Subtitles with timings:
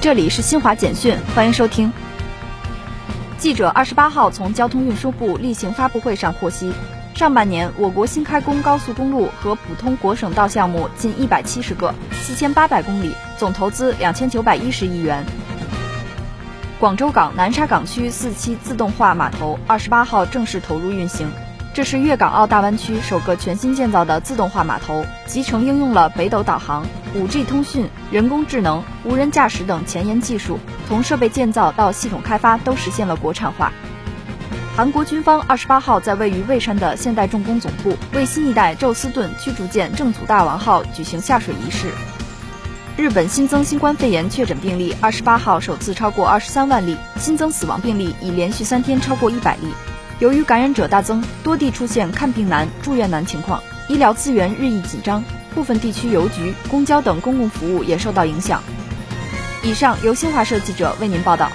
[0.00, 1.92] 这里是新华简讯，欢迎收听。
[3.36, 6.72] 记者二十八号从交通运输部例行发布会上获悉，
[7.14, 15.22] 上半年我国新开工高速公路和普通国省道项目近一百七十个，四千八百公里，总投资两千九百一十亿元。
[16.78, 21.30] 广州港南沙港区四期自动化码头二十八号正式投入运行。
[21.80, 26.84] 这是粤港澳大湾区首个全新建造的自动化码头，集成应用了北斗导航、
[27.16, 33.72] 5G 通讯、人工智能、无人驾驶等前沿技术，从设备建造到系统开发都实现了国产化。
[34.76, 41.88] 韩国军方二十八号在位于蔚山的现代重工总部为新一代宙斯盾驱逐舰正祖大王号举行下水仪式。
[42.98, 49.72] 日本新增新冠肺炎确诊病例二十八号首次超过二十三万例，新增死亡病例已连续三天超过一百例。
[50.20, 55.24] 由于感染者大增，多地出现看病难、住院难情况，医疗资源日益紧张，
[55.54, 58.62] 部分地区邮局、公交等公共服务也受到影响。
[59.62, 61.50] 以上由新华社记者为您报道。